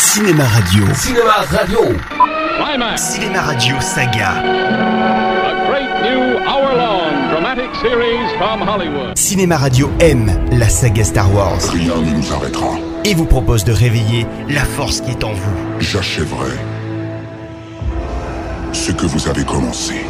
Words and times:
Cinéma 0.00 0.44
Radio. 0.44 0.84
Cinéma 0.94 1.44
Radio. 1.50 1.80
Climax, 2.64 3.02
Cinéma 3.12 3.40
Radio 3.42 3.76
Saga. 3.80 4.30
a 4.40 5.66
great 5.68 6.02
new 6.02 6.38
hour-long 6.48 7.28
dramatic 7.30 7.68
series 7.82 8.32
from 8.38 8.62
Hollywood. 8.62 9.16
Cinéma 9.16 9.56
Radio 9.58 9.90
aime 10.00 10.32
la 10.52 10.68
saga 10.68 11.04
Star 11.04 11.32
Wars 11.34 11.60
Rien 11.72 11.96
ne 11.96 12.16
nous 12.16 12.32
arrêtera. 12.32 12.76
et 13.04 13.14
vous 13.14 13.26
propose 13.26 13.64
de 13.64 13.72
réveiller 13.72 14.26
la 14.48 14.64
force 14.64 15.00
qui 15.02 15.10
est 15.10 15.22
en 15.24 15.32
vous. 15.32 15.56
J'achèverai 15.80 16.52
ce 18.72 18.92
que 18.92 19.06
vous 19.06 19.28
avez 19.28 19.44
commencé. 19.44 20.04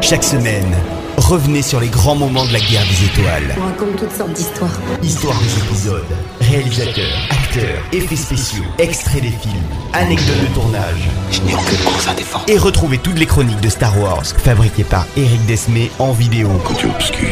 Chaque 0.00 0.24
semaine, 0.24 0.72
revenez 1.16 1.62
sur 1.62 1.80
les 1.80 1.88
grands 1.88 2.14
moments 2.16 2.44
de 2.46 2.52
la 2.52 2.60
guerre 2.60 2.84
des 2.88 3.04
étoiles. 3.06 3.54
On 3.58 3.64
raconte 3.66 3.96
toutes 3.96 4.12
sortes 4.12 4.32
d'histoires. 4.32 4.78
Histoire 5.02 5.36
des 5.38 5.58
épisodes, 5.64 6.04
réalisateurs, 6.40 7.18
acteurs, 7.52 7.82
effets 7.92 8.16
spéciaux, 8.16 8.64
extraits 8.78 9.20
des 9.22 9.30
films, 9.30 9.52
anecdotes 9.92 10.40
de 10.40 10.46
tournage. 10.54 11.08
Je 11.30 11.40
n'ai 11.42 11.52
aucune 11.54 11.76
cause 11.78 12.08
à 12.08 12.14
défendre. 12.14 12.44
Et 12.48 12.56
retrouvez 12.56 12.96
toutes 12.98 13.18
les 13.18 13.26
chroniques 13.26 13.60
de 13.60 13.68
Star 13.68 13.98
Wars 14.00 14.24
fabriquées 14.24 14.84
par 14.84 15.06
Eric 15.16 15.44
Desmé 15.46 15.90
en 15.98 16.12
vidéo 16.12 16.48
Côté 16.64 16.86
obscur, 16.86 17.28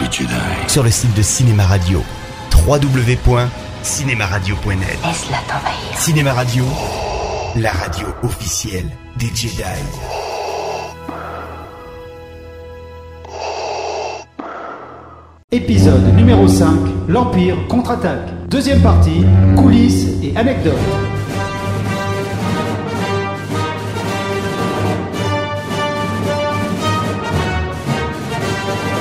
les 0.00 0.06
Jedi. 0.10 0.32
sur 0.68 0.82
le 0.84 0.90
site 0.90 1.14
de 1.14 1.22
Cinéma 1.22 1.64
Radio. 1.64 2.02
www.cinemaradio.net 2.66 4.98
Laisse-la 5.04 5.38
t'envahir. 5.48 5.98
Cinéma 5.98 6.32
Radio, 6.32 6.64
la 7.56 7.72
radio 7.72 8.06
officielle 8.22 8.88
des 9.16 9.30
Jedi. 9.34 9.62
Épisode 15.52 16.14
numéro 16.14 16.46
5, 16.46 16.68
l'Empire 17.08 17.56
contre-attaque. 17.68 18.28
Deuxième 18.50 18.80
partie, 18.80 19.24
coulisses 19.56 20.08
et 20.24 20.36
anecdotes. 20.36 21.09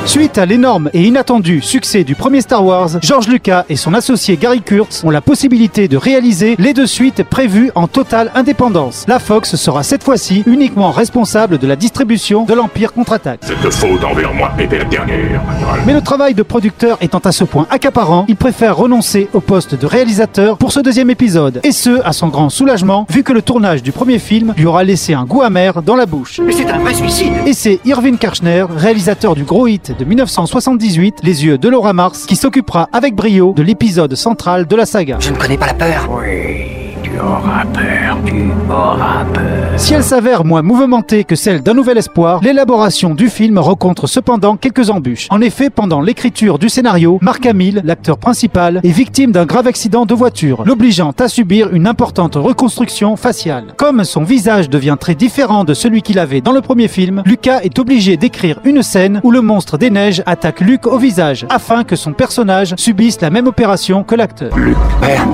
Suite 0.10 0.40
à 0.40 0.48
l'énorme 0.48 0.90
et 0.94 1.04
inattendu 1.04 1.62
succès 1.62 2.04
du 2.04 2.16
premier 2.16 2.42
Star 2.42 2.66
Wars, 2.66 2.90
George 3.00 3.28
Lucas 3.28 3.66
et 3.70 3.76
son 3.76 3.94
associé 3.94 4.38
Gary 4.38 4.64
Kurtz 4.64 5.04
ont 5.04 5.12
la 5.12 5.22
possibilité 5.22 5.88
de 5.88 5.98
réaliser 5.98 6.56
les 6.58 6.74
deux 6.74 6.88
suites 6.88 7.22
prévues 7.22 7.70
en 7.76 7.88
totale 7.88 8.32
indépendance. 8.34 9.06
La 9.08 9.20
Fox 9.20 9.56
sera 9.56 9.84
cette 9.84 10.04
fois-ci 10.04 10.42
uniquement 10.48 10.90
responsable 10.90 11.60
de 11.60 11.68
la 11.68 11.76
distribution 11.76 12.46
de 12.46 12.56
l'Empire 12.56 12.92
contre-attaque. 12.92 13.42
Cette 13.44 13.72
faute 13.72 14.04
envers 14.04 14.34
moi 14.34 14.52
était 14.58 14.80
la 14.80 14.86
dernière. 14.86 15.44
Mais 15.86 15.94
le 15.94 16.02
travail 16.02 16.34
de 16.34 16.42
producteur 16.42 16.98
étant 17.02 17.20
à 17.20 17.32
ce 17.32 17.44
point 17.44 17.68
accaparant, 17.70 18.26
il 18.28 18.36
préfère 18.36 18.78
renoncer 18.78 19.30
au 19.34 19.42
poste 19.42 19.76
de 19.76 19.86
réalisateur 19.86 20.58
pour 20.58 20.72
ce 20.72 20.80
deuxième 20.80 21.12
épisode. 21.12 21.60
Et 21.62 21.72
ce, 21.72 22.04
à 22.04 22.14
son 22.14 22.30
grand 22.30 22.50
soulagement, 22.50 23.06
vu 23.12 23.22
que 23.22 23.32
le 23.32 23.44
tournage 23.44 23.84
du 23.84 23.92
premier 23.92 24.18
film 24.18 24.56
lui 24.58 24.66
aura 24.66 24.84
laissé 24.84 25.14
un 25.14 25.26
goût 25.26 25.44
amer 25.44 25.84
dans 25.84 25.96
la 25.96 26.08
bouche. 26.08 26.42
Mais 26.44 26.54
c'est 26.54 26.68
un 26.72 26.80
vrai 26.80 26.96
suicide. 26.96 27.34
Et 27.46 27.54
c'est 27.54 27.80
Irving 27.86 28.18
Kirchner, 28.18 28.66
réalisateur 28.76 29.36
du 29.36 29.44
gros 29.44 29.68
hit 29.68 29.94
de 30.00 30.06
1978, 30.06 31.20
Les 31.24 31.46
yeux 31.46 31.58
de 31.58 31.68
Laura 31.68 31.92
Mars, 31.92 32.26
qui 32.26 32.38
s'occupera 32.38 32.88
avec 32.94 33.16
brio 33.16 33.54
de 33.54 33.62
l'épisode 33.62 34.16
central 34.16 34.66
de 34.66 34.76
la 34.76 34.86
saga. 34.86 35.18
Je 35.20 35.32
ne 35.32 35.38
connais 35.38 35.58
pas 35.58 35.68
la 35.68 35.74
peur. 35.74 36.10
Oui, 36.10 36.79
tu 37.10 37.20
auras 37.20 37.66
peur, 37.66 38.18
tu 38.26 38.52
auras 38.70 39.26
peur. 39.34 39.70
Si 39.78 39.94
elle 39.94 40.04
s'avère 40.04 40.46
moins 40.46 40.62
mouvementée 40.62 41.24
que 41.24 41.36
celle 41.36 41.62
d'un 41.62 41.74
nouvel 41.74 41.98
espoir, 41.98 42.42
l'élaboration 42.44 43.16
du 43.16 43.30
film 43.30 43.58
rencontre 43.58 44.08
cependant 44.08 44.58
quelques 44.58 44.90
embûches. 44.90 45.28
En 45.30 45.42
effet, 45.42 45.70
pendant 45.70 46.02
l'écriture 46.02 46.60
du 46.60 46.70
scénario, 46.70 47.18
Mark 47.22 47.46
Hamill, 47.46 47.82
l'acteur 47.84 48.18
principal, 48.18 48.82
est 48.84 48.90
victime 48.90 49.32
d'un 49.32 49.46
grave 49.46 49.68
accident 49.68 50.06
de 50.06 50.14
voiture, 50.14 50.64
l'obligeant 50.66 51.14
à 51.20 51.28
subir 51.28 51.74
une 51.74 51.88
importante 51.88 52.36
reconstruction 52.36 53.16
faciale. 53.16 53.74
Comme 53.78 54.04
son 54.04 54.24
visage 54.24 54.70
devient 54.70 54.98
très 55.00 55.16
différent 55.16 55.64
de 55.64 55.74
celui 55.74 56.02
qu'il 56.02 56.20
avait 56.20 56.42
dans 56.42 56.52
le 56.52 56.62
premier 56.62 56.88
film, 56.88 57.24
Lucas 57.26 57.62
est 57.62 57.80
obligé 57.80 58.18
d'écrire 58.18 58.60
une 58.66 58.84
scène 58.84 59.22
où 59.24 59.32
le 59.32 59.42
monstre 59.42 59.78
des 59.78 59.90
neiges 59.90 60.24
attaque 60.26 60.62
Luke 60.62 60.88
au 60.88 60.98
visage, 60.98 61.46
afin 61.50 61.84
que 61.84 61.96
son 61.96 62.14
personnage 62.14 62.74
subisse 62.78 63.22
la 63.22 63.30
même 63.30 63.48
opération 63.48 64.04
que 64.04 64.16
l'acteur. 64.16 64.56
Luc, 64.58 64.78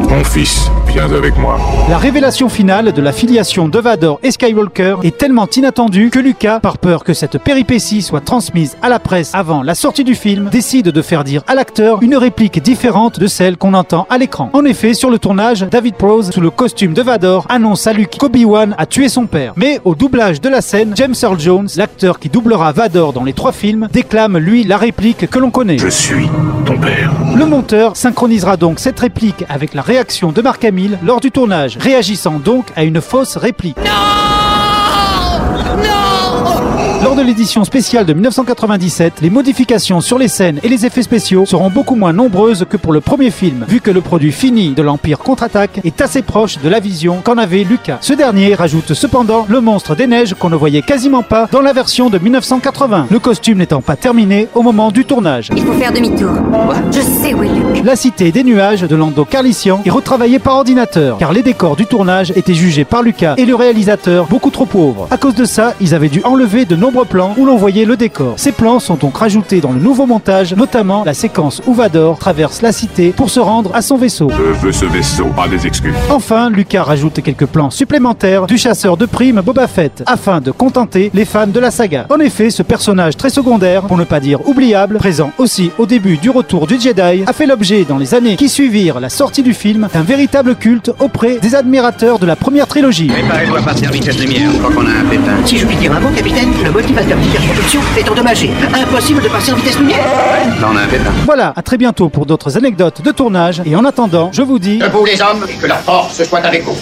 mon 0.09 0.23
fils, 0.23 0.69
viens 0.88 1.11
avec 1.11 1.38
moi. 1.38 1.57
La 1.87 1.99
révélation 1.99 2.49
finale 2.49 2.93
de 2.93 3.01
la 3.01 3.11
filiation 3.11 3.67
de 3.67 3.77
Vador 3.77 4.19
et 4.23 4.31
Skywalker 4.31 4.95
est 5.03 5.19
tellement 5.19 5.47
inattendue 5.55 6.09
que 6.09 6.17
Lucas, 6.17 6.59
par 6.59 6.79
peur 6.79 7.03
que 7.03 7.13
cette 7.13 7.37
péripétie 7.37 8.01
soit 8.01 8.21
transmise 8.21 8.75
à 8.81 8.89
la 8.89 8.97
presse 8.97 9.29
avant 9.35 9.61
la 9.61 9.75
sortie 9.75 10.03
du 10.03 10.15
film, 10.15 10.49
décide 10.51 10.87
de 10.87 11.01
faire 11.03 11.23
dire 11.23 11.43
à 11.45 11.53
l'acteur 11.53 12.01
une 12.01 12.15
réplique 12.15 12.59
différente 12.59 13.19
de 13.19 13.27
celle 13.27 13.55
qu'on 13.55 13.75
entend 13.75 14.07
à 14.09 14.17
l'écran. 14.17 14.49
En 14.53 14.65
effet, 14.65 14.95
sur 14.95 15.11
le 15.11 15.19
tournage, 15.19 15.61
David 15.69 15.93
Prowse, 15.93 16.31
sous 16.31 16.41
le 16.41 16.49
costume 16.49 16.95
de 16.95 17.03
Vador, 17.03 17.45
annonce 17.49 17.85
à 17.85 17.93
Luke 17.93 18.17
qu'Obi-Wan 18.17 18.73
a 18.79 18.87
tué 18.87 19.07
son 19.07 19.27
père. 19.27 19.53
Mais 19.55 19.79
au 19.85 19.93
doublage 19.93 20.41
de 20.41 20.49
la 20.49 20.61
scène, 20.61 20.93
James 20.95 21.15
Earl 21.21 21.39
Jones, 21.39 21.69
l'acteur 21.75 22.17
qui 22.17 22.29
doublera 22.29 22.71
Vador 22.71 23.13
dans 23.13 23.23
les 23.23 23.33
trois 23.33 23.51
films, 23.51 23.89
déclame 23.93 24.39
lui 24.39 24.63
la 24.63 24.77
réplique 24.77 25.29
que 25.29 25.37
l'on 25.37 25.51
connaît. 25.51 25.77
Je 25.77 25.89
suis 25.89 26.29
ton 26.65 26.77
père. 26.77 27.13
Le 27.35 27.45
monteur 27.45 27.95
synchronisera 27.95 28.57
donc 28.57 28.79
cette 28.79 28.99
réplique 28.99 29.45
avec 29.49 29.73
la 29.73 29.81
réaction 29.81 30.31
de 30.31 30.41
Mark 30.41 30.63
Hamill 30.65 30.97
lors 31.03 31.21
du 31.21 31.31
tournage, 31.31 31.77
réagissant 31.77 32.39
donc 32.39 32.65
à 32.75 32.83
une 32.83 33.01
fausse 33.01 33.37
réplique. 33.37 33.77
Lors 37.05 37.16
de 37.16 37.21
l'édition 37.21 37.63
spéciale 37.63 38.07
de 38.07 38.13
1997, 38.13 39.21
les 39.21 39.29
modifications 39.29 40.01
sur 40.01 40.17
les 40.17 40.27
scènes 40.27 40.59
et 40.63 40.69
les 40.69 40.88
effets 40.88 41.03
spéciaux 41.03 41.45
seront 41.45 41.69
beaucoup 41.69 41.93
moins 41.93 42.13
nombreuses 42.13 42.66
que 42.67 42.77
pour 42.77 42.91
le 42.91 42.99
premier 42.99 43.29
film, 43.29 43.63
vu 43.67 43.79
que 43.79 43.91
le 43.91 44.01
produit 44.01 44.31
fini 44.31 44.71
de 44.71 44.81
l'Empire 44.81 45.19
contre-attaque 45.19 45.81
est 45.83 46.01
assez 46.01 46.23
proche 46.23 46.57
de 46.57 46.67
la 46.67 46.79
vision 46.79 47.21
qu'en 47.23 47.38
avait 47.38 47.63
Lucas. 47.63 47.99
Ce 48.01 48.13
dernier 48.13 48.55
rajoute 48.55 48.95
cependant 48.95 49.45
le 49.47 49.61
monstre 49.61 49.95
des 49.95 50.07
neiges 50.07 50.33
qu'on 50.33 50.49
ne 50.49 50.55
voyait 50.55 50.81
quasiment 50.81 51.21
pas 51.21 51.47
dans 51.51 51.61
la 51.61 51.73
version 51.73 52.09
de 52.09 52.17
1980, 52.17 53.05
le 53.11 53.19
costume 53.19 53.59
n'étant 53.59 53.83
pas 53.83 53.97
terminé 53.97 54.47
au 54.55 54.63
moment 54.63 54.89
du 54.89 55.05
tournage. 55.05 55.51
Il 55.55 55.63
faut 55.63 55.73
faire 55.73 55.94
demi-tour. 55.94 56.31
Je 56.91 57.01
sais 57.01 57.35
où 57.35 57.44
est 57.44 57.49
Luke. 57.49 57.85
La 57.85 57.95
cité 57.95 58.31
des 58.31 58.44
nuages 58.44 58.81
de 58.81 58.95
Lando 58.95 59.25
Carlician 59.25 59.83
est 59.85 59.91
retravaillée 59.91 60.39
par 60.39 60.55
ordinateur, 60.55 61.19
car 61.19 61.33
les 61.33 61.44
décors 61.44 61.75
du 61.75 61.85
tournage 61.85 62.31
étaient 62.35 62.55
jugés 62.55 62.83
par 62.83 63.03
Lucas 63.03 63.35
et 63.38 63.45
le 63.45 63.53
réalisateur 63.53 64.25
beaucoup 64.25 64.49
trop 64.49 64.65
pauvres. 64.65 65.07
À 65.11 65.17
cause 65.17 65.35
de 65.35 65.45
ça, 65.45 65.75
ils 65.79 65.94
avaient 65.94 66.09
dû 66.09 66.23
enlever 66.23 66.65
de 66.65 66.75
nombreux 66.75 66.94
plans 67.03 67.33
où 67.38 67.45
l'on 67.45 67.57
voyait 67.57 67.83
le 67.83 67.97
décor. 67.97 68.35
Ces 68.38 68.53
plans 68.53 68.79
sont 68.79 68.95
donc 68.95 69.17
rajoutés 69.17 69.59
dans 69.59 69.72
le 69.73 69.79
nouveau 69.79 70.06
montage, 70.06 70.56
notamment 70.56 71.03
la 71.03 71.13
séquence 71.13 71.61
où 71.67 71.73
Vador 71.73 72.17
traverse 72.17 72.61
la 72.61 72.72
cité 72.72 73.11
pour 73.11 73.29
se 73.29 73.39
rendre 73.39 73.72
à 73.75 73.81
son 73.81 73.97
vaisseau. 73.97 74.29
Je 74.29 74.66
veux 74.66 74.72
ce 74.72 74.85
vaisseau, 74.85 75.25
pas 75.35 75.47
des 75.47 75.67
excuses. 75.67 75.94
Enfin, 76.09 76.50
Lucas 76.50 76.83
rajoute 76.83 77.22
quelques 77.22 77.47
plans 77.47 77.69
supplémentaires 77.69 78.45
du 78.45 78.57
chasseur 78.57 78.95
de 78.95 79.06
primes 79.06 79.41
Boba 79.41 79.67
Fett, 79.67 80.03
afin 80.06 80.39
de 80.39 80.51
contenter 80.51 81.11
les 81.13 81.25
fans 81.25 81.47
de 81.47 81.59
la 81.59 81.72
saga. 81.72 82.06
En 82.09 82.19
effet, 82.19 82.50
ce 82.50 82.63
personnage 82.63 83.17
très 83.17 83.29
secondaire, 83.29 83.83
pour 83.83 83.97
ne 83.97 84.03
pas 84.03 84.19
dire 84.19 84.47
oubliable, 84.47 84.97
présent 84.97 85.31
aussi 85.38 85.72
au 85.77 85.85
début 85.85 86.17
du 86.17 86.29
retour 86.29 86.67
du 86.67 86.79
Jedi, 86.79 87.23
a 87.25 87.33
fait 87.33 87.47
l'objet 87.47 87.83
dans 87.83 87.97
les 87.97 88.13
années 88.13 88.35
qui 88.35 88.50
suivirent 88.50 89.00
la 89.00 89.09
sortie 89.09 89.44
du 89.44 89.53
film 89.53 89.88
d'un 89.94 90.03
véritable 90.03 90.56
culte 90.56 90.91
auprès 91.00 91.39
des 91.39 91.56
admirateurs 91.56 92.19
de 92.19 92.25
la 92.25 92.35
première 92.35 92.67
trilogie. 92.67 93.07
Préparez-vous 93.07 93.56
à 93.56 93.62
partir 93.62 93.91
vitesse 93.91 94.19
lumière, 94.19 94.50
je 94.53 94.59
crois 94.59 94.72
qu'on 94.72 94.85
a 94.85 94.91
un 94.91 95.06
pépin. 95.09 95.35
Si 95.45 95.57
je 95.57 95.66
puis 95.66 95.75
dire 95.77 95.91
un 95.94 96.00
mot, 96.00 96.09
capitaine, 96.16 96.50
le 96.63 96.72
motivateur 96.85 97.18
d'hyperprotection 97.18 97.81
est 97.97 98.09
endommagé. 98.09 98.51
Impossible 98.73 99.23
de 99.23 99.28
passer 99.28 99.51
en 99.51 99.56
vitesse 99.56 99.79
lumière. 99.79 100.06
Là, 100.62 100.68
on 100.72 100.75
a 100.78 100.81
un 100.81 100.88
pépin. 100.88 101.12
Voilà, 101.25 101.51
à 101.56 101.62
très 101.63 101.78
bientôt 101.78 102.09
pour 102.09 102.28
d'autres 102.28 102.57
anecdotes 102.57 103.01
de 103.01 103.12
tournage, 103.12 103.62
et 103.66 103.75
en 103.75 103.85
attendant, 103.85 104.29
je 104.31 104.44
vous 104.44 104.59
dis... 104.59 104.78
Debout 104.78 105.06
les 105.06 105.19
hommes, 105.19 105.45
et 105.50 105.53
que 105.53 105.66
la 105.66 105.78
force 105.78 106.24
soit 106.24 106.45
avec 106.45 106.63
vous. 106.63 106.78